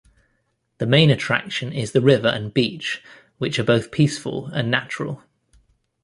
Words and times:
The 0.79 0.87
main 0.87 1.11
attraction 1.11 1.71
is 1.71 1.91
the 1.91 2.01
river 2.01 2.27
and 2.29 2.51
beach 2.51 3.03
which 3.37 3.59
are 3.59 3.63
both 3.63 3.91
peaceful 3.91 4.47
and 4.47 4.71
natural. 4.71 5.21